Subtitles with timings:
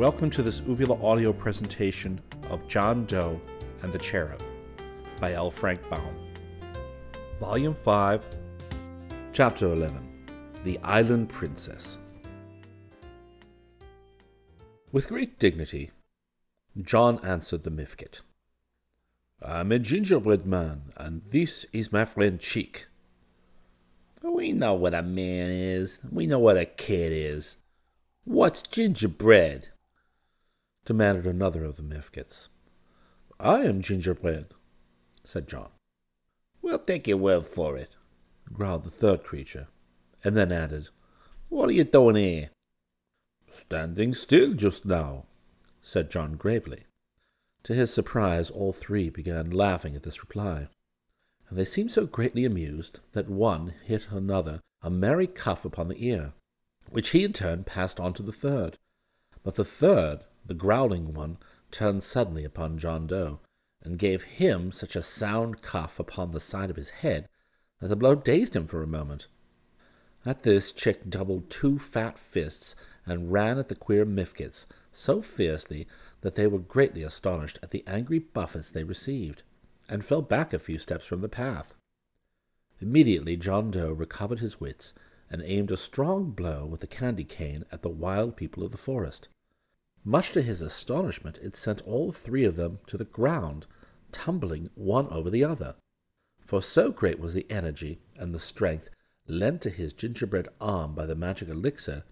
[0.00, 3.38] Welcome to this Uvula audio presentation of John Dough
[3.82, 4.42] and the Cherub
[5.20, 5.50] by L.
[5.50, 6.16] Frank Baum.
[7.38, 8.24] Volume 5,
[9.34, 10.24] Chapter 11
[10.64, 11.98] The Island Princess.
[14.90, 15.90] With great dignity,
[16.80, 18.22] John answered the Mifket.
[19.42, 22.86] I'm a gingerbread man, and this is my friend Chick.
[24.22, 26.00] We know what a man is.
[26.10, 27.58] We know what a kid is.
[28.24, 29.68] What's gingerbread?
[30.84, 32.48] Demanded another of the Mifkets.
[33.38, 34.48] I am gingerbread,
[35.24, 35.70] said John.
[36.62, 37.96] We'll take your word for it,
[38.52, 39.68] growled the third creature,
[40.22, 40.88] and then added,
[41.48, 42.50] What are you doing here?
[43.50, 45.26] Standing still just now,
[45.80, 46.84] said John gravely.
[47.64, 50.68] To his surprise, all three began laughing at this reply,
[51.48, 56.06] and they seemed so greatly amused that one hit another a merry cuff upon the
[56.06, 56.32] ear,
[56.88, 58.78] which he in turn passed on to the third.
[59.42, 61.38] But the third, the growling one,
[61.70, 63.40] turned suddenly upon John Dough,
[63.82, 67.28] and gave him such a sound cuff upon the side of his head
[67.80, 69.28] that the blow dazed him for a moment.
[70.26, 72.76] At this Chick doubled two fat fists
[73.06, 75.86] and ran at the queer Mifkets so fiercely
[76.20, 79.42] that they were greatly astonished at the angry buffets they received,
[79.88, 81.74] and fell back a few steps from the path.
[82.80, 84.94] Immediately John Dough recovered his wits
[85.30, 88.78] and aimed a strong blow with the candy cane at the wild people of the
[88.78, 89.28] forest.
[90.04, 93.66] Much to his astonishment, it sent all three of them to the ground,
[94.12, 95.74] tumbling one over the other.
[96.44, 98.90] For so great was the energy and the strength
[99.28, 102.04] lent to his gingerbread arm by the magic elixir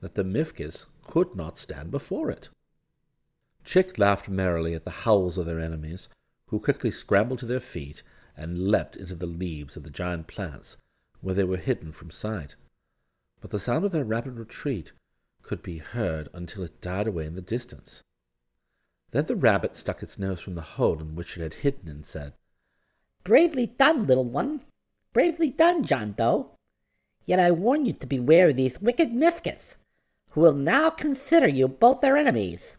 [0.00, 2.48] that the Mifkets could not stand before it.
[3.64, 6.08] Chick laughed merrily at the howls of their enemies,
[6.46, 8.02] who quickly scrambled to their feet
[8.36, 10.76] and leapt into the leaves of the giant plants,
[11.20, 12.56] where they were hidden from sight.
[13.40, 14.92] But the sound of their rapid retreat
[15.42, 18.02] could be heard until it died away in the distance.
[19.10, 22.04] Then the rabbit stuck its nose from the hole in which it had hidden and
[22.04, 22.32] said,
[23.24, 24.62] Bravely done, little one.
[25.12, 26.50] Bravely done, John Dough.
[27.26, 29.76] Yet I warn you to beware of these wicked Mifkets,
[30.30, 32.78] who will now consider you both their enemies.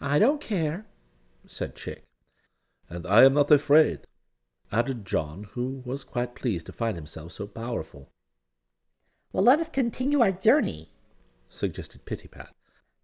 [0.00, 0.86] I don't care,
[1.46, 2.04] said Chick.
[2.88, 4.00] And I am not afraid,
[4.70, 8.08] added John, who was quite pleased to find himself so powerful.
[9.32, 10.90] Well, let us continue our journey,
[11.54, 12.48] suggested Pittypat.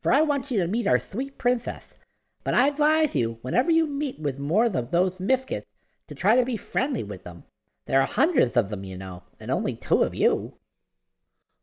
[0.01, 1.95] For I want you to meet our sweet princess.
[2.43, 5.67] But I advise you, whenever you meet with more of those Mifkets,
[6.09, 7.45] to try to be friendly with them.
[7.87, 10.55] There are hundreds of them, you know, and only two of you.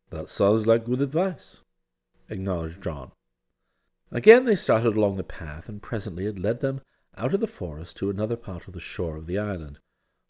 [0.09, 1.61] That sounds like good advice,
[2.29, 3.11] acknowledged John.
[4.11, 6.81] Again they started along the path, and presently it led them
[7.17, 9.79] out of the forest to another part of the shore of the island,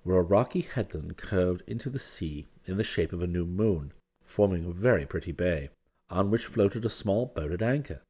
[0.03, 3.91] where a rocky headland curved into the sea in the shape of a new moon,
[4.23, 5.69] forming a very pretty bay
[6.09, 8.01] on which floated a small boat at anchor.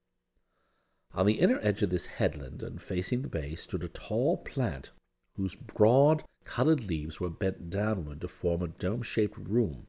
[1.13, 4.91] On the inner edge of this headland and facing the bay stood a tall plant
[5.35, 9.87] whose broad colored leaves were bent downward to form a dome shaped room,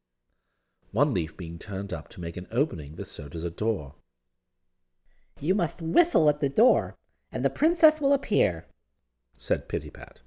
[0.91, 3.95] one leaf being turned up to make an opening that served as a door.
[5.41, 6.97] You must whistle at the door,
[7.31, 8.67] and the princess will appear,
[9.37, 10.23] said Pittypat.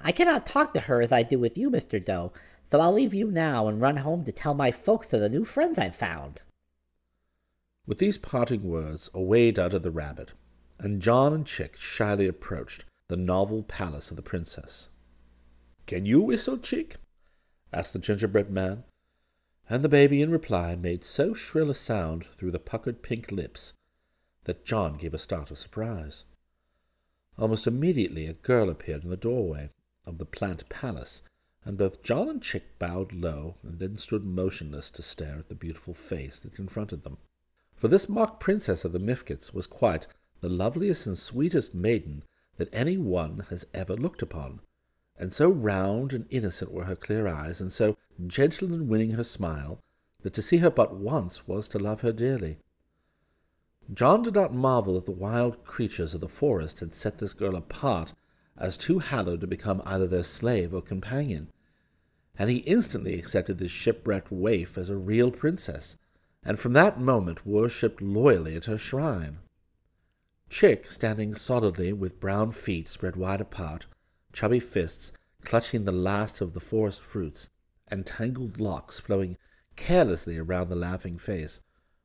[0.00, 2.04] I cannot talk to her as I do with you, Mr.
[2.04, 2.32] Dough,
[2.70, 5.44] so I'll leave you now and run home to tell my folks of the new
[5.44, 6.40] friends I've found.
[7.86, 10.32] With these parting words, away darted the rabbit,
[10.78, 14.88] and John and Chick shyly approached the novel palace of the princess.
[15.86, 16.96] Can you whistle, Chick?
[17.72, 18.82] asked the gingerbread man,
[19.70, 23.72] and the baby in reply made so shrill a sound through the puckered pink lips
[24.44, 26.24] that John gave a start of surprise.
[27.38, 29.70] Almost immediately a girl appeared in the doorway
[30.04, 31.22] of the plant palace,
[31.64, 35.54] and both John and Chick bowed low and then stood motionless to stare at the
[35.54, 37.18] beautiful face that confronted them
[37.76, 40.06] for this mock princess of the Mifkets was quite
[40.40, 42.22] the loveliest and sweetest maiden
[42.56, 44.60] that any one has ever looked upon,
[45.18, 47.96] and so round and innocent were her clear eyes, and so
[48.26, 49.78] gentle and winning her smile,
[50.22, 52.58] that to see her but once was to love her dearly.
[53.92, 57.54] John did not marvel that the wild creatures of the forest had set this girl
[57.54, 58.14] apart
[58.56, 61.52] as too hallowed to become either their slave or companion,
[62.38, 65.96] and he instantly accepted this shipwrecked waif as a real princess,
[66.46, 69.38] and from that moment worshipped loyally at her shrine.
[70.48, 73.86] Chick, standing solidly with brown feet spread wide apart,
[74.32, 75.12] chubby fists
[75.42, 77.48] clutching the last of the forest fruits,
[77.88, 79.36] and tangled locks flowing
[79.74, 81.60] carelessly around the laughing face,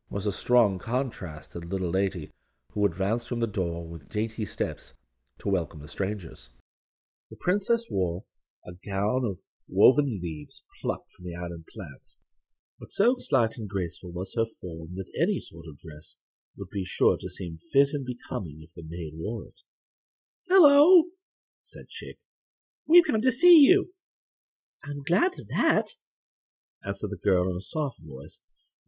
[0.09, 2.31] was a strong contrast to the little lady
[2.71, 4.93] who advanced from the door with dainty steps
[5.37, 6.49] to welcome the strangers.
[7.29, 8.23] The princess wore
[8.65, 12.19] a gown of woven leaves plucked from the island plants,
[12.81, 16.17] but so slight and graceful was her form that any sort of dress
[16.57, 19.61] would be sure to seem fit and becoming if the maid wore it.
[20.49, 21.03] Hello,
[21.61, 22.17] said Chick.
[22.87, 23.91] We've come to see you.
[24.83, 25.91] I'm glad of that,
[26.83, 28.41] answered the girl in a soft voice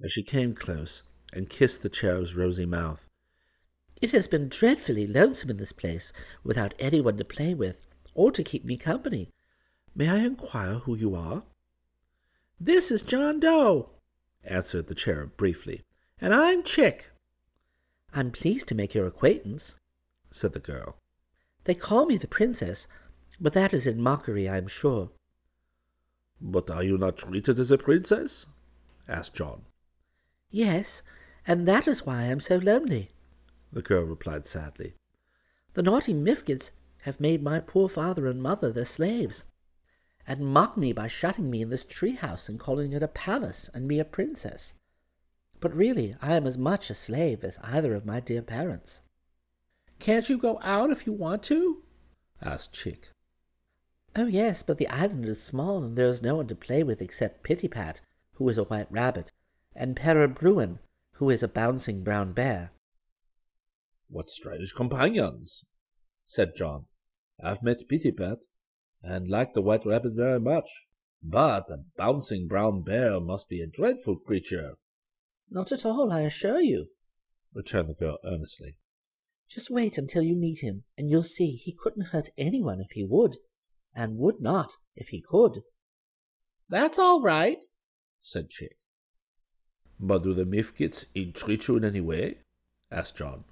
[0.03, 3.07] as she came close and kissed the cherub's rosy mouth.
[4.01, 6.11] It has been dreadfully lonesome in this place
[6.43, 7.85] without anyone to play with
[8.15, 9.29] or to keep me company.
[9.93, 11.43] May I inquire who you are?
[12.65, 13.89] This is John Dough,
[14.41, 15.81] answered the cherub briefly,
[16.21, 17.11] and I'm Chick.
[18.13, 19.81] I'm pleased to make your acquaintance,
[20.31, 20.95] said the girl.
[21.65, 22.87] They call me the princess,
[23.37, 25.11] but that is in mockery, I am sure.
[26.39, 28.45] But are you not treated as a princess?
[29.09, 29.63] asked John.
[30.49, 31.01] Yes,
[31.45, 33.11] and that is why I am so lonely,
[33.73, 34.93] the girl replied sadly.
[35.73, 36.71] The naughty Mifkets
[37.01, 39.43] have made my poor father and mother their slaves,
[40.27, 43.69] and mock me by shutting me in this tree house and calling it a palace
[43.73, 44.73] and me a princess.
[45.59, 49.01] But really, I am as much a slave as either of my dear parents.
[49.99, 51.83] Can't you go out if you want to?
[52.41, 53.09] asked Chick.
[54.15, 57.01] Oh, yes, but the island is small, and there is no one to play with
[57.01, 58.01] except Pittypat,
[58.33, 59.31] who is a white rabbit,
[59.75, 60.79] and Para Bruin,
[61.13, 62.71] who is a bouncing brown bear.
[64.09, 65.65] What strange companions,
[66.23, 66.85] said John.
[67.41, 68.43] I've met Pittypat,
[69.03, 70.87] and like the white rabbit very much.
[71.21, 74.75] But a bouncing brown bear must be a dreadful creature.
[75.49, 76.87] Not at all, I assure you,
[77.53, 78.77] returned the girl earnestly.
[79.47, 83.03] Just wait until you meet him, and you'll see he couldn't hurt anyone if he
[83.03, 83.37] would,
[83.93, 85.61] and would not if he could.
[86.69, 87.59] That's all right,
[88.21, 88.77] said Chick.
[89.99, 92.39] But do the Mifkets entreat you in any way?
[92.91, 93.43] asked John.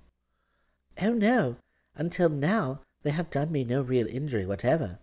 [1.00, 1.58] Oh, no.
[1.96, 5.00] Until now, they have done me no real injury whatever,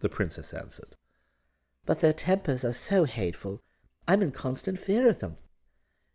[0.00, 0.96] the princess answered.
[1.86, 3.62] But their tempers are so hateful,
[4.06, 5.36] I'm in constant fear of them.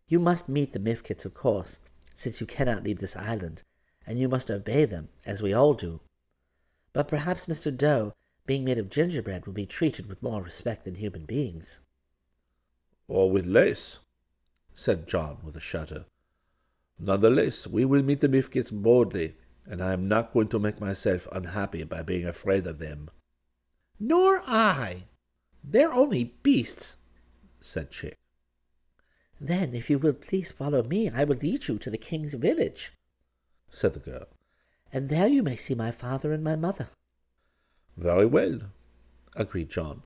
[0.08, 1.80] You must meet the Mifkets, of course,
[2.14, 3.64] since you cannot leave this island,
[4.06, 6.02] and you must obey them, as we all do.
[6.92, 7.76] But perhaps Mr.
[7.76, 8.14] Dough,
[8.46, 11.80] being made of gingerbread, will be treated with more respect than human beings.
[13.08, 14.00] Or with lace,
[14.74, 16.06] said John with a shudder.
[17.00, 20.60] None the less, we will meet the Mifkets boldly, and I am not going to
[20.60, 23.10] make myself unhappy by being afraid of them.
[24.06, 25.06] Nor I.
[25.64, 26.98] They're only beasts,
[27.62, 28.18] said Chick.
[29.40, 32.92] Then, if you will please follow me, I will lead you to the king's village,
[33.70, 34.28] said the girl.
[34.92, 36.88] And there you may see my father and my mother.
[37.96, 38.60] Very well,
[39.38, 40.04] agreed John.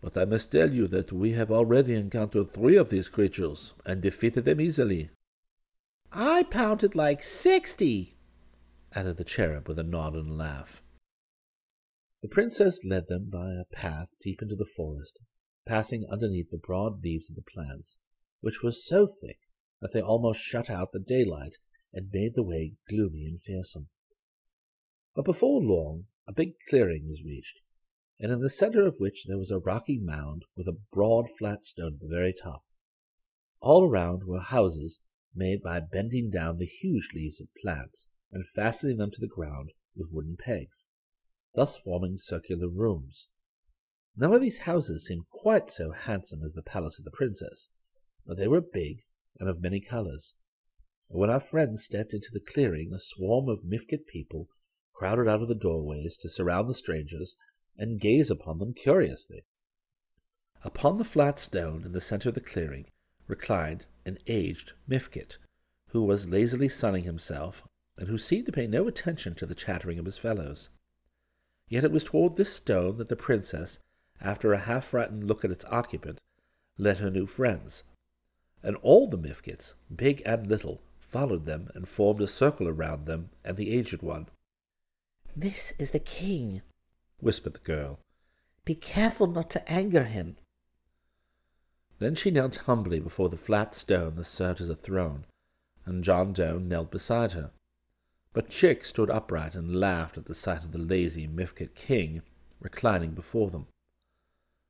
[0.00, 4.00] But I must tell you that we have already encountered three of these creatures and
[4.00, 5.10] defeated them easily.
[6.12, 8.14] I pounded like sixty,
[8.94, 10.82] added the cherub with a nod and a laugh.
[12.22, 15.20] The princess led them by a path deep into the forest,
[15.66, 17.96] passing underneath the broad leaves of the plants,
[18.40, 19.48] which were so thick
[19.80, 21.56] that they almost shut out the daylight
[21.94, 23.88] and made the way gloomy and fearsome.
[25.14, 27.62] But before long a big clearing was reached,
[28.18, 31.64] and in the centre of which there was a rocky mound with a broad flat
[31.64, 32.64] stone at the very top.
[33.60, 35.00] All around were houses
[35.34, 39.72] made by bending down the huge leaves of plants and fastening them to the ground
[39.96, 40.88] with wooden pegs,
[41.54, 43.28] thus forming circular rooms.
[44.16, 47.70] None of these houses seemed quite so handsome as the palace of the princess,
[48.26, 49.02] but they were big
[49.38, 50.34] and of many colors.
[51.08, 54.48] And when our friends stepped into the clearing, a swarm of Mifket people
[54.92, 57.36] crowded out of the doorways to surround the strangers
[57.76, 59.44] and gaze upon them curiously.
[60.62, 62.86] Upon the flat stone in the center of the clearing
[63.26, 65.38] reclined an aged Mifket,
[65.88, 67.66] who was lazily sunning himself,
[67.96, 70.68] and who seemed to pay no attention to the chattering of his fellows.
[71.70, 73.78] Yet it was toward this stone that the princess,
[74.20, 76.18] after a half frightened look at its occupant,
[76.76, 77.84] led her new friends.
[78.62, 83.30] And all the Mifkets, big and little, followed them and formed a circle around them
[83.44, 84.26] and the aged one.
[85.36, 86.62] This is the king,
[87.20, 88.00] whispered the girl.
[88.64, 90.36] Be careful not to anger him.
[92.00, 95.24] Then she knelt humbly before the flat stone that served as a throne,
[95.84, 97.52] and John Dough knelt beside her.
[98.32, 102.22] But Chick stood upright and laughed at the sight of the lazy Mifket king
[102.60, 103.66] reclining before them.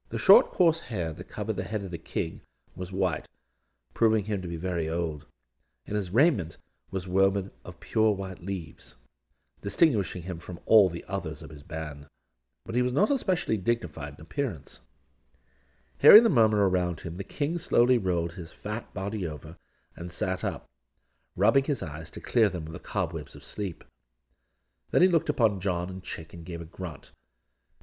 [0.08, 2.40] The short coarse hair that covered the head of the king
[2.74, 3.28] was white,
[3.92, 5.26] proving him to be very old,
[5.86, 6.56] and his raiment
[6.90, 8.96] was woven of pure white leaves,
[9.60, 12.06] distinguishing him from all the others of his band.
[12.64, 14.80] But he was not especially dignified in appearance.
[15.98, 19.58] Hearing the murmur around him, the king slowly rolled his fat body over
[19.96, 20.69] and sat up,
[21.36, 23.84] rubbing his eyes to clear them of the cobwebs of sleep.
[24.90, 27.12] Then he looked upon John and Chick and gave a grunt.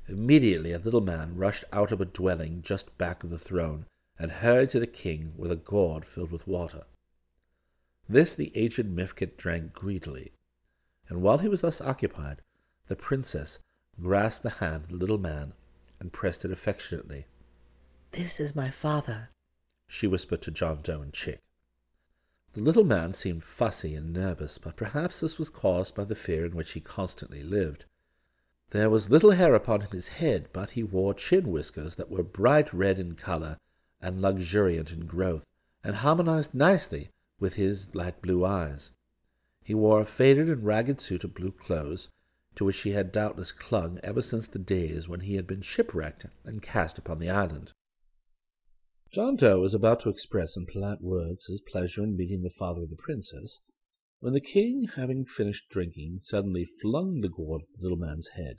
[0.08, 3.86] Immediately a little man rushed out of a dwelling just back of the throne
[4.20, 6.86] and hurried to the king with a gourd filled with water.
[8.10, 10.32] This the aged Mifket drank greedily,
[11.10, 12.42] and while he was thus occupied,
[12.88, 13.60] the princess
[14.00, 15.54] grasped the hand of the little man
[16.00, 17.26] and pressed it affectionately.
[18.12, 19.30] This is my father,
[19.88, 21.40] she whispered to John Dough and Chick.
[22.54, 26.46] The little man seemed fussy and nervous, but perhaps this was caused by the fear
[26.46, 27.86] in which he constantly lived.
[28.70, 32.74] There was little hair upon his head, but he wore chin whiskers that were bright
[32.74, 33.58] red in color
[34.02, 35.46] and luxuriant in growth,
[35.84, 38.92] and harmonized nicely with his light blue eyes.
[39.64, 42.10] He wore a faded and ragged suit of blue clothes,
[42.56, 46.26] to which he had doubtless clung ever since the days when he had been shipwrecked
[46.44, 47.74] and cast upon the island.
[49.10, 52.84] John Dough was about to express in polite words his pleasure in meeting the father
[52.84, 53.62] of the princess,
[54.20, 58.58] when the king, having finished drinking, suddenly flung the gourd at the little man's head.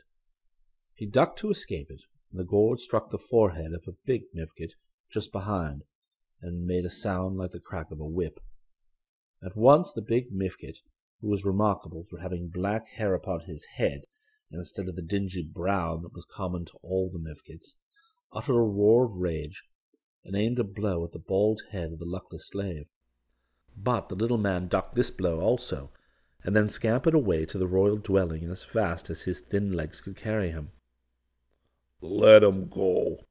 [0.95, 2.01] He ducked to escape it,
[2.31, 4.73] and the gourd struck the forehead of a big Mifket
[5.11, 5.85] just behind,
[6.41, 8.41] and made a sound like the crack of a whip.
[9.45, 10.79] At once the big Mifket,
[11.21, 14.05] who was remarkable for having black hair upon his head
[14.51, 17.75] instead of the dingy brown that was common to all the Mifkets,
[18.33, 19.65] uttered a roar of rage
[20.29, 22.87] and aimed a blow at the bald head of the luckless slave.
[23.77, 25.91] But the little man ducked this blow also,
[26.45, 30.17] and then scampered away to the royal dwelling as fast as his thin legs could
[30.17, 30.71] carry him.
[32.01, 33.25] Let him go,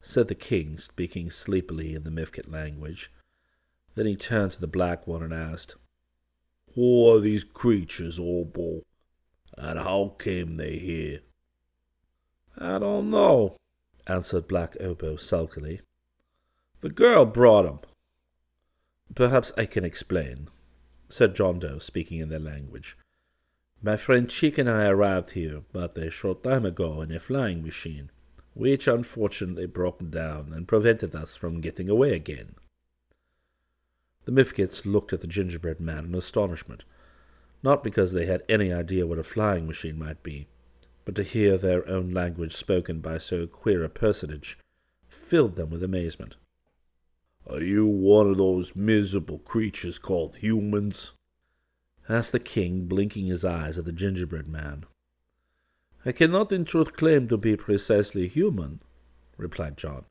[0.00, 3.12] said the king, speaking sleepily in the Mifket language.
[3.94, 5.76] Then he turned to the black one and asked,
[6.74, 8.82] Who are these creatures, Obo,
[9.56, 11.20] and how came they here?
[12.56, 13.56] I don't know,
[14.06, 15.80] answered Black Obo sulkily.
[16.80, 17.80] The girl brought 'em.
[19.12, 20.48] Perhaps I can explain,
[21.08, 22.96] said John Dough, speaking in their language.
[23.82, 27.64] My friend Chick and I arrived here but a short time ago in a flying
[27.64, 28.10] machine,
[28.54, 32.54] which unfortunately broke down and prevented us from getting away again.
[34.24, 36.84] The Mifkets looked at the gingerbread man in astonishment,
[37.60, 40.46] not because they had any idea what a flying machine might be,
[41.04, 44.56] but to hear their own language spoken by so queer a personage
[45.08, 46.36] filled them with amazement.
[47.50, 51.12] Are you one of those miserable creatures called humans?
[52.06, 54.84] asked the king, blinking his eyes at the gingerbread man.
[56.04, 58.82] I cannot in truth claim to be precisely human,
[59.38, 60.04] replied John,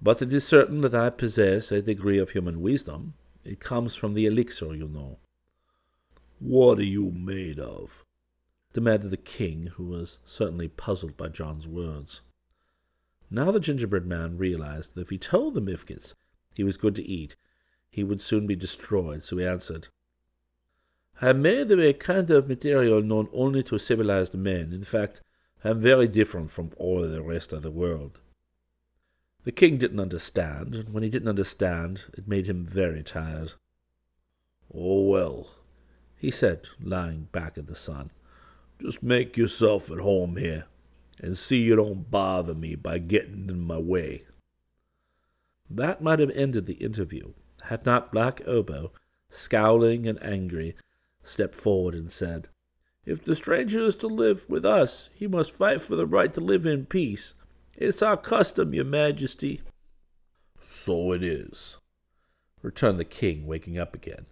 [0.00, 3.12] but it is certain that I possess a degree of human wisdom.
[3.44, 5.18] It comes from the elixir, you know.
[6.38, 8.04] What are you made of?
[8.72, 12.22] demanded the king, who was certainly puzzled by John's words.
[13.30, 16.14] Now the gingerbread man realized that if he told the Mifkets
[16.54, 17.36] he was good to eat,
[17.90, 19.88] he would soon be destroyed, so he answered,
[21.20, 24.72] I am made of a kind of material known only to civilized men.
[24.72, 25.20] In fact,
[25.62, 28.20] I am very different from all the rest of the world.
[29.44, 33.54] The king didn't understand, and when he didn't understand, it made him very tired.
[34.72, 35.50] Oh, well,
[36.16, 38.10] he said, lying back in the sun.
[38.80, 40.66] Just make yourself at home here,
[41.20, 44.24] and see you don't bother me by getting in my way.
[45.70, 47.34] That might have ended the interview,
[47.64, 48.92] had not Black Obo,
[49.30, 50.74] scowling and angry,
[51.22, 52.48] stepped forward and said,
[53.04, 56.40] If the stranger is to live with us, he must fight for the right to
[56.40, 57.34] live in peace.
[57.76, 59.60] It's our custom, your majesty.
[60.60, 61.78] So it is,
[62.62, 64.26] returned the king, waking up again.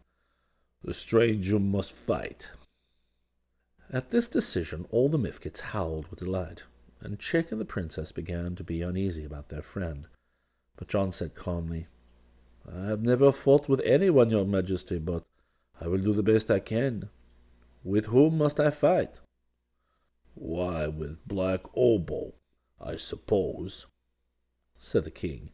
[0.82, 2.48] The stranger must fight.
[3.90, 6.64] At this decision, all the Mifkets howled with delight,
[7.00, 10.08] and Chick and the princess began to be uneasy about their friend.
[10.78, 11.88] But John said calmly,
[12.64, 15.24] I have never fought with anyone, your majesty, but
[15.80, 17.10] I will do the best I can.
[17.82, 19.18] With whom must I fight?
[20.34, 22.34] Why, with Black Obo,
[22.80, 23.86] I suppose,
[24.76, 25.50] said the king.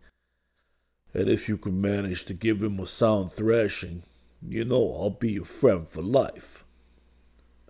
[1.14, 4.02] And if you can manage to give him a sound thrashing,
[4.43, 6.64] you know I'll be your friend for life.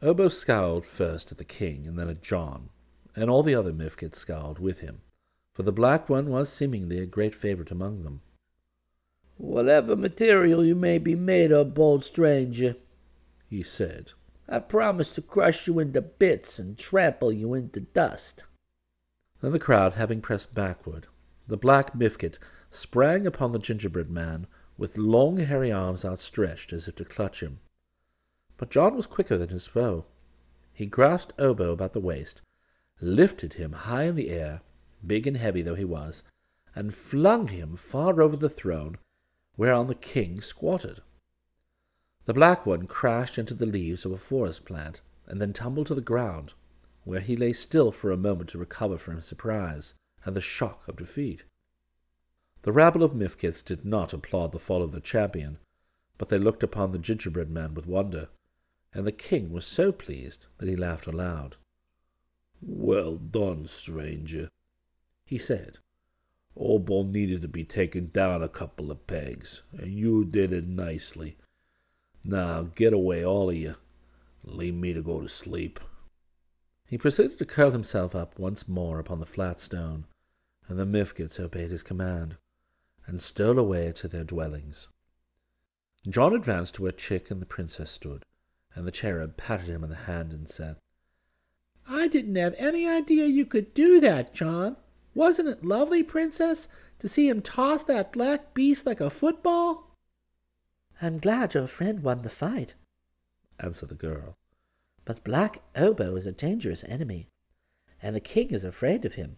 [0.02, 2.70] Obo scowled first at the king and then at John,
[3.14, 5.02] and all the other Mifkets scowled with him
[5.54, 8.20] for the black one was seemingly a great favorite among them.
[9.36, 12.76] Whatever material you may be made of, bold stranger,
[13.48, 14.12] he said,
[14.48, 18.44] I promise to crush you into bits and trample you into dust.
[19.40, 21.06] Then the crowd having pressed backward,
[21.46, 22.38] the black Mifket
[22.70, 24.46] sprang upon the gingerbread man
[24.76, 27.60] with long hairy arms outstretched as if to clutch him.
[28.56, 30.06] But John was quicker than his foe.
[30.72, 32.42] He grasped Obo about the waist,
[33.00, 34.62] lifted him high in the air,
[35.06, 36.22] big and heavy though he was,
[36.74, 38.98] and flung him far over the throne,
[39.56, 41.00] whereon the king squatted.
[42.24, 45.94] The black one crashed into the leaves of a forest plant, and then tumbled to
[45.94, 46.54] the ground,
[47.04, 49.94] where he lay still for a moment to recover from surprise
[50.24, 51.44] and the shock of defeat.
[52.62, 55.58] The rabble of Mifkets did not applaud the fall of the champion,
[56.16, 58.28] but they looked upon the gingerbread man with wonder,
[58.94, 61.56] and the king was so pleased that he laughed aloud.
[62.62, 64.48] Well done, stranger,
[65.34, 65.78] he said.
[66.56, 71.36] Obo needed to be taken down a couple of pegs, and you did it nicely.
[72.24, 73.74] Now get away, all of you.
[74.44, 75.80] Leave me to go to sleep.
[76.86, 80.04] He proceeded to curl himself up once more upon the flat stone,
[80.68, 82.36] and the Mifkets obeyed his command,
[83.06, 84.86] and stole away to their dwellings.
[86.08, 88.22] John advanced to where Chick and the princess stood,
[88.76, 90.76] and the cherub patted him on the hand and said,
[91.88, 94.76] I didn't have any idea you could do that, John.
[95.14, 96.66] Wasn't it lovely, Princess,
[96.98, 99.96] to see him toss that black beast like a football?
[101.00, 102.74] I'm glad your friend won the fight,
[103.60, 104.36] answered the girl.
[105.04, 107.28] But Black Obo is a dangerous enemy,
[108.02, 109.36] and the king is afraid of him.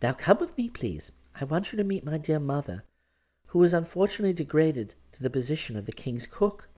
[0.00, 1.12] Now come with me, please.
[1.38, 2.84] I want you to meet my dear mother,
[3.48, 6.68] who was unfortunately degraded to the position of the king's cook.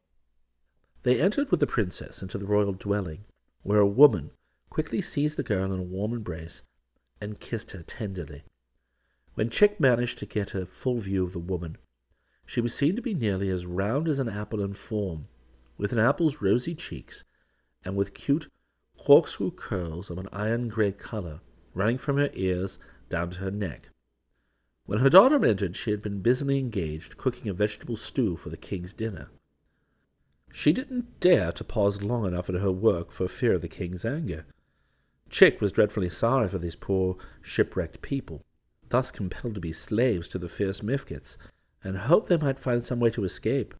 [1.02, 3.24] They entered with the princess into the royal dwelling,
[3.62, 4.30] where a woman
[4.70, 6.62] quickly seized the girl in a warm embrace
[7.20, 8.44] and kissed her tenderly.
[9.34, 11.76] When Chick managed to get a full view of the woman,
[12.44, 15.26] she was seen to be nearly as round as an apple in form,
[15.76, 17.24] with an apple's rosy cheeks,
[17.84, 18.48] and with cute
[18.96, 21.40] corkscrew curls of an iron grey colour
[21.74, 23.90] running from her ears down to her neck.
[24.86, 28.56] When her daughter entered, she had been busily engaged cooking a vegetable stew for the
[28.56, 29.28] king's dinner.
[30.52, 34.04] She didn't dare to pause long enough at her work for fear of the king's
[34.04, 34.46] anger.
[35.28, 38.42] Chick was dreadfully sorry for these poor shipwrecked people,
[38.88, 41.36] thus compelled to be slaves to the fierce Mifkets,
[41.82, 43.74] and hoped they might find some way to escape.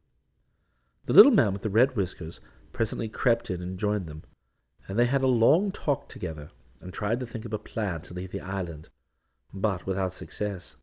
[1.05, 2.41] The little man with the red whiskers
[2.73, 4.25] presently crept in and joined them,
[4.89, 8.15] and they had a long talk together and tried to think of a plan to
[8.15, 8.89] leave the island,
[9.55, 10.77] but without success.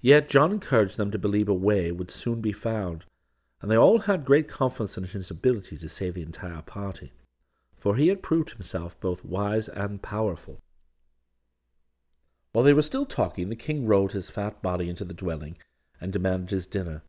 [0.00, 3.04] Yet John encouraged them to believe a way would soon be found,
[3.60, 7.12] and they all had great confidence in his ability to save the entire party
[7.78, 10.60] for he had proved himself both wise and powerful.
[12.52, 15.58] While they were still talking, the king rolled his fat body into the dwelling
[16.00, 17.02] and demanded his dinner,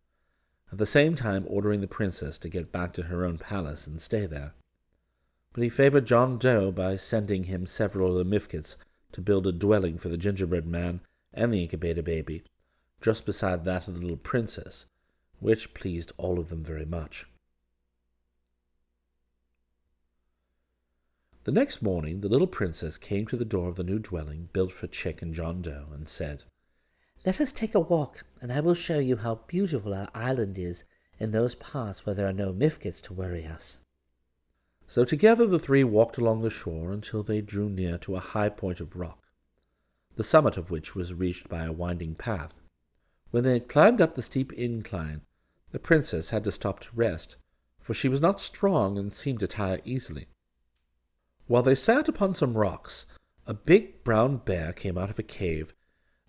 [0.71, 4.01] at the same time ordering the princess to get back to her own palace and
[4.01, 4.53] stay there.
[5.53, 8.77] But he favored John Dough by sending him several of the Mifkets
[9.13, 11.01] to build a dwelling for the gingerbread man
[11.34, 12.43] and the incubator baby,
[13.01, 14.86] just beside that of the little princess,
[15.39, 17.25] which pleased all of them very much.
[21.45, 24.73] The next morning the little princess came to the door of the new dwelling built
[24.73, 26.43] for Chick and John Dough, and said,
[27.25, 30.84] Let us take a walk, and I will show you how beautiful our island is
[31.17, 33.80] in those parts where there are no Mifkets to worry us.
[34.86, 38.49] So together the three walked along the shore until they drew near to a high
[38.49, 39.23] point of rock,
[40.15, 42.62] the summit of which was reached by a winding path.
[43.32, 45.21] When they had climbed up the steep incline,
[45.71, 47.38] the princess had to stop to rest,
[47.80, 50.28] for she was not strong and seemed to tire easily.
[51.49, 53.07] While they sat upon some rocks,
[53.47, 55.73] a big brown bear came out of a cave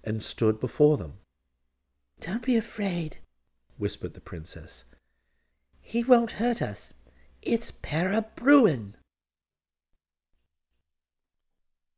[0.03, 1.19] and stood before them.
[2.21, 3.19] Don't be afraid,
[3.77, 4.87] whispered the princess.
[5.83, 6.95] He won't hurt us.
[7.43, 8.97] It's Para Bruin.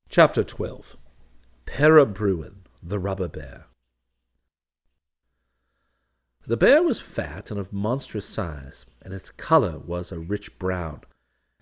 [0.08, 0.96] Chapter 12
[1.64, 3.66] Para Bruin, the Rubber Bear.
[6.44, 11.02] The bear was fat and of monstrous size, and its color was a rich brown,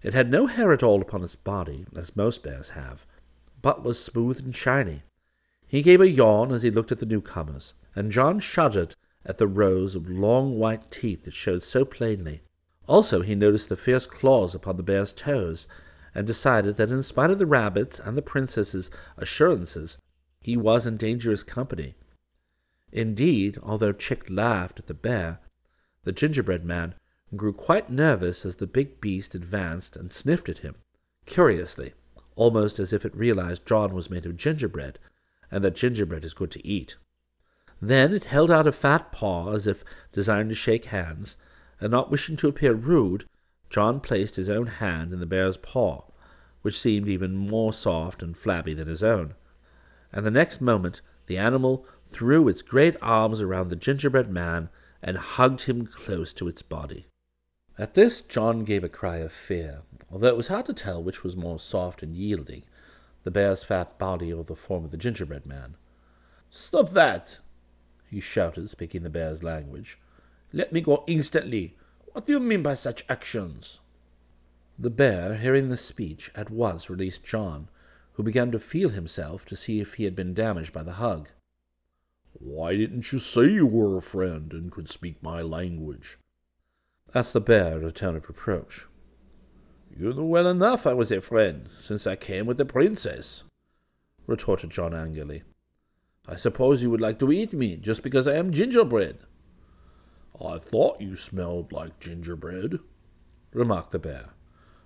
[0.03, 3.07] it had no hair at all upon its body, as most bears have,
[3.61, 5.03] but was smooth and shiny.
[5.67, 9.47] He gave a yawn as he looked at the newcomers, and John shuddered at the
[9.47, 12.43] rows of long white teeth that showed so plainly.
[12.87, 15.69] Also, he noticed the fierce claws upon the bear's toes,
[16.15, 19.99] and decided that in spite of the rabbit's and the princess's assurances,
[20.41, 21.95] he was in dangerous company.
[22.91, 25.39] Indeed, although Chick laughed at the bear,
[26.03, 26.95] the gingerbread man
[27.31, 30.77] and grew quite nervous as the big beast advanced and sniffed at him,
[31.27, 31.93] curiously,
[32.37, 34.99] almost as if it realized John was made of gingerbread,
[35.51, 36.97] and that gingerbread is good to eat.
[37.81, 41.37] Then it held out a fat paw as if desiring to shake hands,
[41.81, 43.25] and not wishing to appear rude,
[43.71, 46.03] John placed his own hand in the bear's paw,
[46.63, 49.35] which seemed even more soft and flabby than his own.
[50.13, 54.69] And the next moment the animal threw its great arms around the gingerbread man
[55.03, 57.07] and hugged him close to its body.
[57.81, 61.25] At this, John gave a cry of fear, although it was hard to tell which
[61.25, 62.65] was more soft and yielding,
[63.25, 65.79] the bear's fat body or the form of the gingerbread man.
[66.51, 67.39] Stop that!
[68.07, 69.99] he shouted, speaking the bear's language.
[70.53, 71.75] Let me go instantly.
[72.13, 73.81] What do you mean by such actions?
[74.79, 77.71] The bear, hearing this speech, at once released John,
[78.13, 81.31] who began to feel himself to see if he had been damaged by the hug.
[82.35, 86.19] Why didn't you say you were a friend and could speak my language?
[87.15, 88.87] Asked the bear in a tone of reproach.
[89.97, 93.45] You know well enough I was a friend, since I came with the princess,
[94.27, 95.43] retorted John angrily.
[96.29, 99.19] I suppose you would like to eat me just because I am gingerbread.
[100.43, 102.79] I thought you smelled like gingerbread,
[103.53, 104.31] remarked the bear.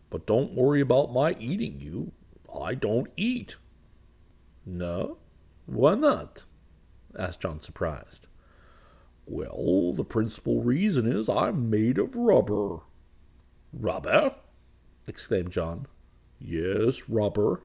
[0.08, 2.12] But don't worry about my eating you.
[2.58, 3.56] I don't eat.
[4.64, 5.18] No?
[5.66, 6.44] Why not?
[7.18, 8.26] asked John, surprised.
[9.26, 12.80] Well, the principal reason is I'm made of rubber.
[13.72, 14.34] Rubber?
[15.06, 15.87] exclaimed John.
[16.38, 17.62] Yes, rubber.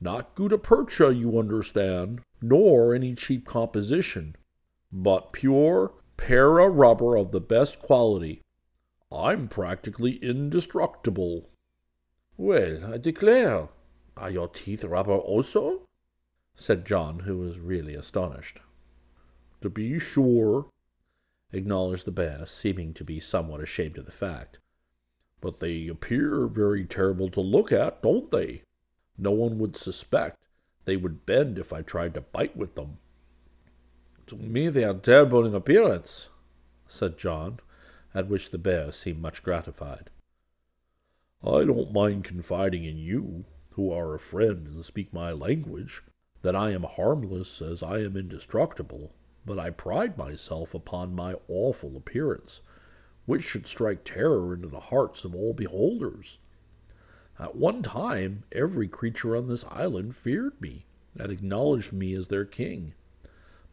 [0.00, 4.36] Not gutta percha, you understand, nor any cheap composition,
[4.92, 8.40] but pure para rubber of the best quality.
[9.10, 11.48] I'm practically indestructible.
[12.36, 13.68] Well, I declare,
[14.16, 15.82] are your teeth rubber also?
[16.54, 18.60] said John, who was really astonished.
[19.60, 20.66] To be sure,
[21.52, 24.58] acknowledged the bear, seeming to be somewhat ashamed of the fact.
[25.40, 28.62] But they appear very terrible to look at, don't they?
[29.16, 30.36] No one would suspect.
[30.84, 32.98] They would bend if I tried to bite with them.
[34.28, 36.28] To me, they are terrible in appearance,
[36.86, 37.60] said John,
[38.14, 40.10] at which the bear seemed much gratified.
[41.42, 46.02] I don't mind confiding in you, who are a friend and speak my language,
[46.42, 49.12] that I am harmless as I am indestructible,
[49.44, 52.62] but I pride myself upon my awful appearance,
[53.26, 56.38] which should strike terror into the hearts of all beholders.
[57.38, 62.44] At one time, every creature on this island feared me and acknowledged me as their
[62.44, 62.94] king.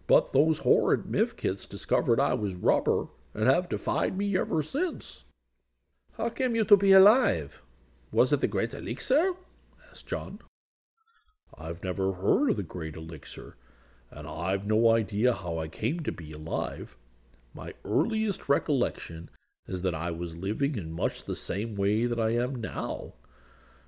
[0.08, 5.26] But those horrid Mifkets discovered I was rubber and have defied me ever since.
[6.18, 7.62] How came you to be alive?
[8.12, 9.34] Was it the great elixir?
[9.92, 10.40] asked John.
[11.58, 13.58] I've never heard of the great elixir,
[14.12, 16.98] and I've no idea how I came to be alive.
[17.54, 19.30] My earliest recollection
[19.68, 23.14] is that I was living in much the same way that I am now,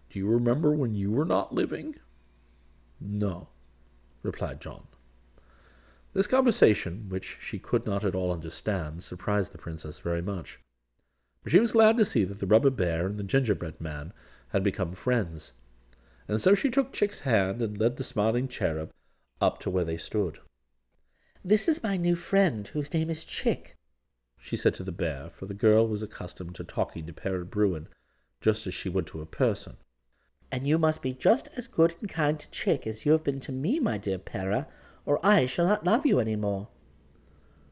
[0.09, 1.95] do you remember when you were not living?
[2.99, 3.49] No,
[4.23, 4.87] replied John.
[6.13, 10.59] This conversation, which she could not at all understand, surprised the princess very much.
[11.43, 14.13] But she was glad to see that the rubber bear and the gingerbread man
[14.49, 15.53] had become friends,
[16.27, 18.91] and so she took Chick's hand and led the smiling cherub
[19.41, 20.39] up to where they stood.
[21.43, 23.75] This is my new friend, whose name is Chick,
[24.39, 27.87] she said to the bear, for the girl was accustomed to talking to Para Bruin
[28.39, 29.77] just as she would to a person
[30.51, 33.39] and you must be just as good and kind to Chick as you have been
[33.41, 34.67] to me, my dear Para,
[35.05, 36.69] or I shall not love you any more.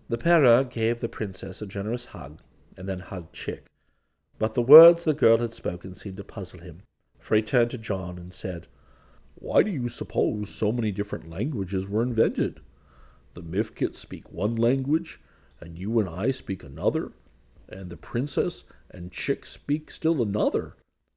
[0.10, 2.41] The Para gave the princess a generous hug,
[2.78, 3.67] and then hugged Chick.
[4.38, 6.82] But the words the girl had spoken seemed to puzzle him,
[7.19, 8.67] for he turned to John and said,
[9.36, 12.62] Why do you suppose so many different languages were invented?
[13.34, 15.19] The Mifkets speak one language,
[15.60, 17.12] and you and I speak another,
[17.69, 20.76] and the princess and Chick speak still another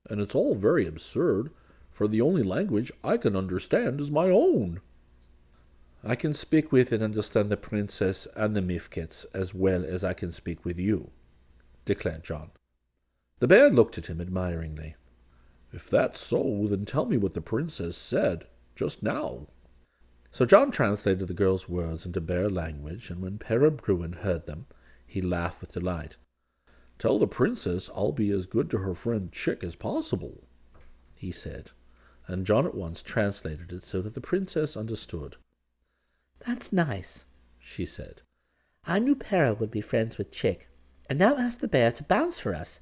[0.09, 1.51] and it's all very absurd,
[1.91, 4.81] for the only language I can understand is my own.
[6.05, 10.13] I can speak with and understand the princess and the Mifkets as well as I
[10.13, 11.11] can speak with you,
[11.85, 12.53] declared John.
[13.41, 14.95] The bear looked at him admiringly.
[15.73, 19.49] If that's so, then tell me what the princess said just now.
[20.31, 24.67] So John translated the girl's words into bear language, and when Para Bruin heard them,
[25.07, 26.17] he laughed with delight.
[26.99, 30.45] Tell the princess I'll be as good to her friend Chick as possible,
[31.15, 31.73] he said,
[32.27, 35.37] and John at once translated it so that the princess understood.
[36.47, 37.27] That's nice,
[37.59, 38.23] she said.
[38.85, 40.69] I knew Para would be friends with Chick,
[41.09, 42.81] and now ask the bear to bounce for us.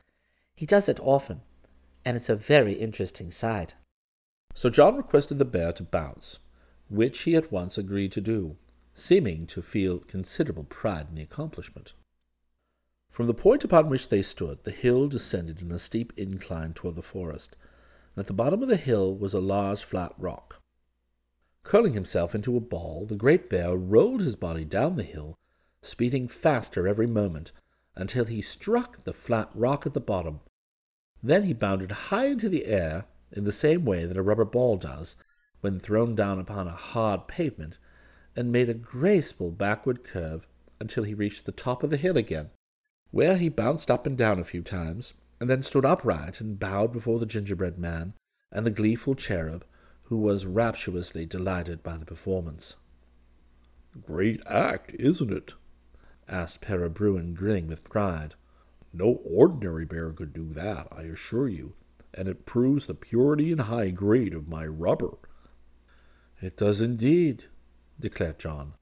[0.54, 1.42] He does it often,
[2.06, 3.74] and it's a very interesting sight.
[4.54, 6.38] So John requested the bear to bounce,
[6.88, 8.56] which he at once agreed to do,
[8.94, 11.94] seeming to feel considerable pride in the accomplishment.
[13.10, 16.94] From the point upon which they stood, the hill descended in a steep incline toward
[16.94, 17.56] the forest,
[18.14, 20.62] and at the bottom of the hill was a large flat rock.
[21.64, 25.36] Curling himself into a ball, the great bear rolled his body down the hill,
[25.82, 27.50] speeding faster every moment,
[27.96, 30.38] until he struck the flat rock at the bottom.
[31.26, 34.76] Then he bounded high into the air in the same way that a rubber ball
[34.76, 35.16] does
[35.60, 37.78] when thrown down upon a hard pavement,
[38.36, 40.46] and made a graceful backward curve
[40.78, 42.50] until he reached the top of the hill again
[43.10, 46.92] where he bounced up and down a few times, and then stood upright and bowed
[46.92, 48.14] before the gingerbread man
[48.52, 49.64] and the gleeful cherub,
[50.04, 52.76] who was rapturously delighted by the performance.
[54.00, 55.54] Great act, isn't it?
[56.28, 58.34] asked Para Bruin, grinning with pride.
[58.98, 61.74] No ordinary bear could do that, I assure you,
[62.14, 65.18] and it proves the purity and high grade of my rubber.
[66.40, 67.44] It does indeed,
[68.00, 68.72] declared John.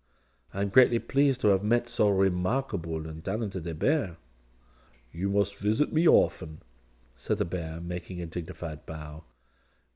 [0.53, 4.18] I am greatly pleased to have met so remarkable and talented a bear.
[5.11, 6.62] You must visit me often,
[7.16, 9.24] said the bear, making a dignified bow.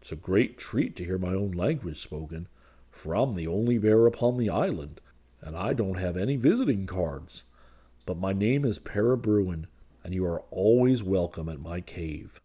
[0.00, 2.48] It's a great treat to hear my own language spoken,
[2.90, 5.00] for I'm the only bear upon the island,
[5.40, 7.44] and I don't have any visiting cards.
[8.04, 9.68] But my name is Para Bruin,
[10.08, 12.40] and you are always welcome at my cave.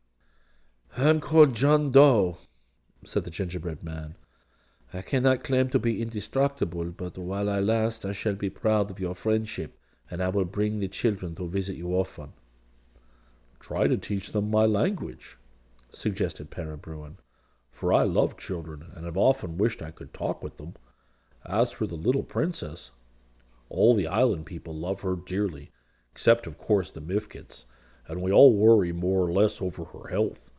[0.98, 2.38] I'm called John Dough,
[3.06, 4.18] said the gingerbread man.
[4.94, 9.00] I cannot claim to be indestructible, but while I last, I shall be proud of
[9.00, 9.80] your friendship,
[10.12, 12.34] and I will bring the children to visit you often.
[13.62, 15.38] Try to teach them my language,
[15.90, 17.16] suggested Para Bruin
[17.72, 20.76] for I love children and have often wished I could talk with them.
[21.46, 22.92] As for the little princess,
[23.70, 25.72] all the island people love her dearly,
[26.14, 27.66] except, of course, the Mifkets,
[28.08, 30.52] and we all worry more or less over her health.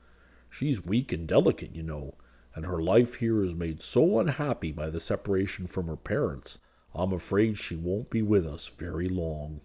[0.51, 2.17] She's weak and delicate, you know,
[2.57, 6.59] and her life here is made so unhappy by the separation from her parents,
[6.93, 9.61] I'm afraid she won't be with us very long.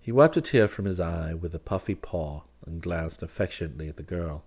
[0.00, 3.96] He wiped a tear from his eye with a puffy paw and glanced affectionately at
[3.96, 4.44] the girl.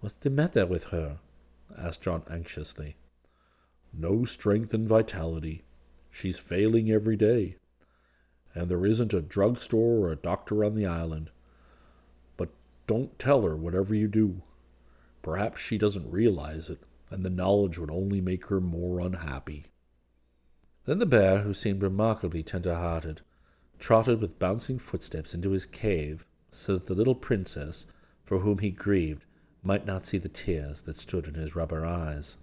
[0.00, 1.20] What's the matter with her?
[1.76, 2.96] asked John anxiously.
[3.92, 5.64] No strength and vitality.
[6.10, 7.56] She's failing every day.
[8.58, 11.30] And there isn't a drugstore or a doctor on the island.
[12.36, 12.50] But
[12.88, 14.42] don't tell her whatever you do.
[15.22, 19.66] Perhaps she doesn't realize it, and the knowledge would only make her more unhappy.
[20.86, 23.20] Then the bear, who seemed remarkably tender hearted,
[23.78, 27.86] trotted with bouncing footsteps into his cave so that the little princess,
[28.24, 29.24] for whom he grieved,
[29.62, 32.38] might not see the tears that stood in his rubber eyes.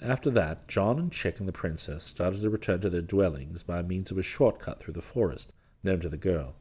[0.00, 3.80] After that, John and Chick and the princess started to return to their dwellings by
[3.82, 5.52] means of a short cut through the forest,
[5.84, 6.56] known to the girl.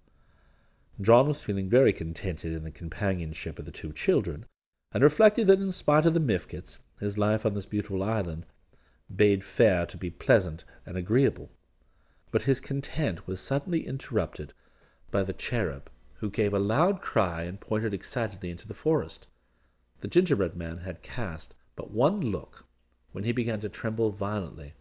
[1.02, 4.46] John was feeling very contented in the companionship of the two children,
[4.91, 8.46] and reflected that in spite of the Mifkets, his life on this beautiful island
[9.13, 11.50] bade fair to be pleasant and agreeable.
[12.30, 14.54] But his content was suddenly interrupted
[15.10, 19.28] by the cherub who gave a loud cry and pointed excitedly into the forest.
[20.02, 22.67] The gingerbread man had cast but one look
[23.13, 24.73] when he began to tremble violently.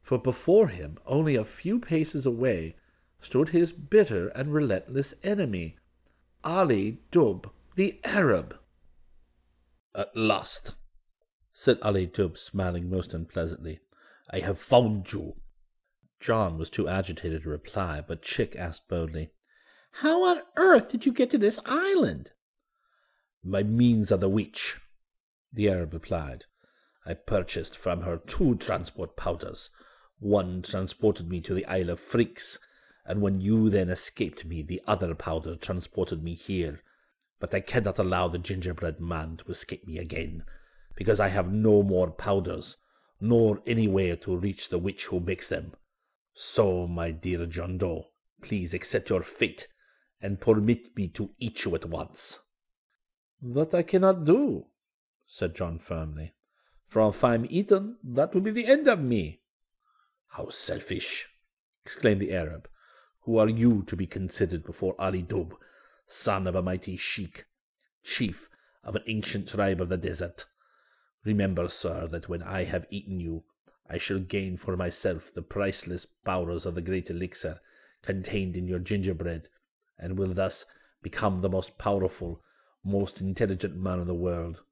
[0.00, 2.76] For before him, only a few paces away,
[3.20, 5.76] stood his bitter and relentless enemy,
[6.44, 8.56] Ali Dub, the Arab.
[9.94, 10.76] At last,
[11.52, 13.80] said Ali Dub, smiling most unpleasantly,
[14.30, 15.34] I have found you.
[16.20, 19.30] John was too agitated to reply, but Chick asked boldly,
[20.02, 22.30] how on earth did you get to this island?
[23.42, 24.80] By means of the witch,
[25.52, 26.44] the Arab replied.
[27.08, 29.70] I purchased from her two transport powders.
[30.18, 32.58] One transported me to the Isle of Phreex,
[33.06, 36.82] and when you then escaped me, the other powder transported me here.
[37.40, 40.44] But I cannot allow the gingerbread man to escape me again,
[40.96, 42.76] because I have no more powders,
[43.22, 45.72] nor any way to reach the witch who makes them.
[46.34, 48.10] So, my dear John Dough,
[48.42, 49.66] please accept your fate
[50.20, 52.40] and permit me to eat you at once.
[53.40, 54.66] That I cannot do,
[55.26, 56.34] said John firmly.
[56.88, 59.42] For if I am eaten, that will be the end of me.
[60.28, 61.28] How selfish!
[61.84, 62.66] exclaimed the Arab.
[63.22, 65.54] Who are you to be considered before Ali Dub,
[66.06, 67.44] son of a mighty sheik,
[68.02, 68.48] chief
[68.82, 70.46] of an ancient tribe of the desert?
[71.24, 73.44] Remember, sir, that when I have eaten you,
[73.86, 77.60] I shall gain for myself the priceless powers of the great elixir
[78.00, 79.48] contained in your gingerbread,
[79.98, 80.64] and will thus
[81.02, 82.42] become the most powerful,
[82.82, 84.62] most intelligent man in the world,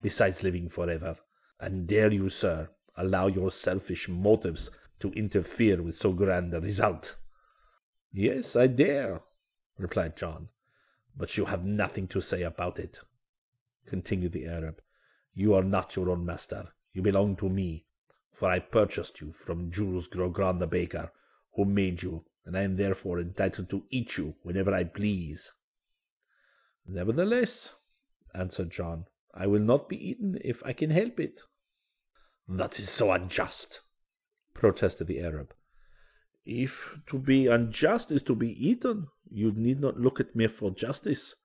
[0.00, 1.18] besides living forever.
[1.60, 4.70] And dare you, sir, allow your selfish motives
[5.00, 7.16] to interfere with so grand a result?
[8.12, 9.20] Yes, I dare,
[9.78, 10.48] replied John.
[11.16, 13.00] But you have nothing to say about it,
[13.86, 14.80] continued the Arab.
[15.34, 16.68] You are not your own master.
[16.92, 17.86] You belong to me,
[18.32, 21.12] for I purchased you from Jules Grogrande the baker,
[21.54, 25.52] who made you and I am therefore entitled to eat you whenever I please.
[26.86, 27.74] Nevertheless,
[28.34, 31.42] answered John, I will not be eaten if I can help it.
[32.52, 33.82] That is so unjust,
[34.54, 35.54] protested the Arab.
[36.44, 40.72] If to be unjust is to be eaten, you need not look at me for
[40.72, 41.36] justice.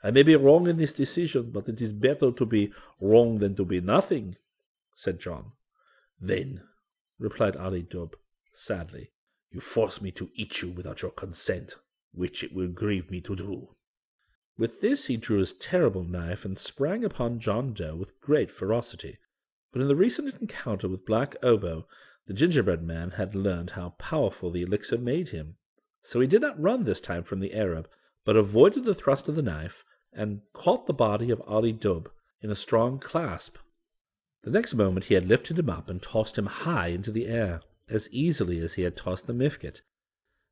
[0.00, 3.56] I may be wrong in this decision, but it is better to be wrong than
[3.56, 4.36] to be nothing,
[4.94, 5.54] said John.
[6.20, 6.62] Then,
[7.18, 8.14] replied Ali Dubh,
[8.52, 9.10] sadly,
[9.50, 11.74] you force me to eat you without your consent,
[12.12, 13.74] which it will grieve me to do.
[14.56, 19.18] With this he drew his terrible knife and sprang upon John Dough with great ferocity.
[19.72, 21.86] But in the recent encounter with Black Obo,
[22.26, 25.56] the gingerbread man had learned how powerful the elixir made him.
[26.02, 27.88] So he did not run this time from the Arab,
[28.24, 32.08] but avoided the thrust of the knife and caught the body of Ali Dubh
[32.40, 33.56] in a strong clasp.
[34.42, 37.60] The next moment he had lifted him up and tossed him high into the air
[37.88, 39.82] as easily as he had tossed the Mifket.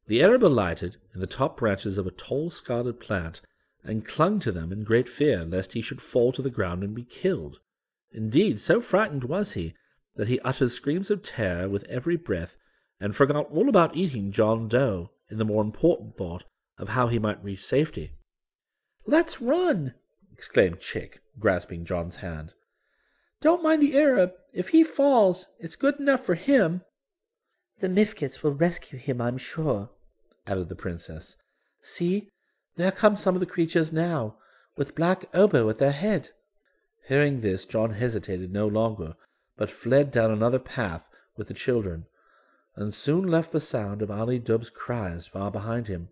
[0.06, 3.40] The Arab alighted in the top branches of a tall scarlet plant
[3.82, 6.94] and clung to them in great fear lest he should fall to the ground and
[6.94, 7.60] be killed.
[8.16, 9.74] Indeed, so frightened was he
[10.14, 12.56] that he uttered screams of terror with every breath
[12.98, 16.44] and forgot all about eating John Dough in the more important thought
[16.78, 18.12] of how he might reach safety.
[19.04, 19.92] Let's run!
[20.32, 22.54] exclaimed Chick, grasping John's hand.
[23.42, 24.32] Don't mind the Arab.
[24.54, 26.80] If he falls, it's good enough for him.
[27.80, 29.90] The Mifkets will rescue him, I'm sure,
[30.46, 31.36] added the princess.
[31.82, 32.30] See,
[32.76, 34.38] there come some of the creatures now,
[34.74, 36.30] with Black Obo at their head.
[37.06, 39.14] Hearing this, John hesitated no longer,
[39.56, 42.06] but fled down another path with the children,
[42.74, 46.08] and soon left the sound of Ali Dubh's cries far behind him.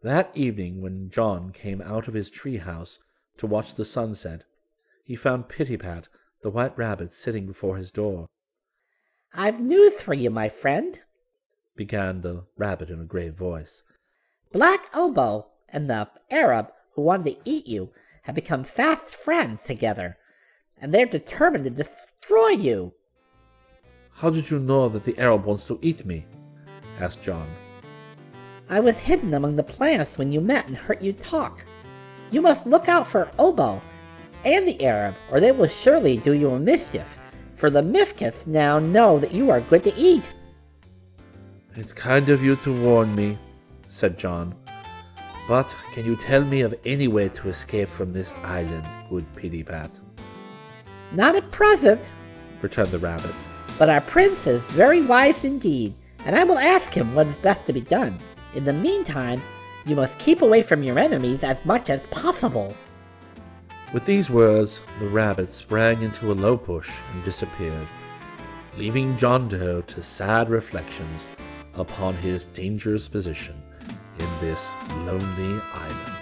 [0.00, 3.00] That evening, when John came out of his tree house
[3.38, 4.44] to watch the sunset,
[5.02, 6.06] he found Pittypat,
[6.42, 8.28] the white rabbit, sitting before his door.
[9.34, 11.00] I've news for you, my friend,
[11.74, 13.82] began the rabbit in a grave voice.
[14.52, 17.90] Black Obo and the Arab who wanted to eat you
[18.22, 20.16] have become fast friends together,
[20.80, 22.92] and they're determined to destroy you.
[24.12, 26.26] How did you know that the Arab wants to eat me?
[27.00, 27.48] asked John.
[28.68, 31.64] I was hidden among the plants when you met and heard you talk.
[32.30, 33.80] You must look out for Obo
[34.44, 37.18] and the Arab, or they will surely do you a mischief,
[37.54, 40.32] for the Mifkets now know that you are good to eat.
[41.74, 43.38] It's kind of you to warn me,
[43.88, 44.54] said John.
[45.48, 49.98] But can you tell me of any way to escape from this island, good Pittypat?
[51.12, 52.06] Not at present,
[52.60, 53.34] returned the rabbit.
[53.78, 55.94] But our prince is very wise indeed,
[56.26, 58.18] and I will ask him what is best to be done.
[58.54, 59.40] In the meantime,
[59.86, 62.76] you must keep away from your enemies as much as possible.
[63.94, 67.88] With these words, the rabbit sprang into a low bush and disappeared,
[68.76, 71.26] leaving John Dough to sad reflections
[71.72, 73.62] upon his dangerous position
[74.18, 74.72] in this
[75.06, 76.17] lonely island.